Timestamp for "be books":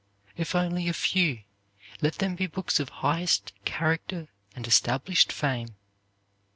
2.33-2.79